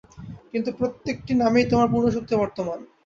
[0.51, 2.79] কিন্তু প্রত্যেকটি নামেই তোমার পূর্ণশক্তি বর্তমান।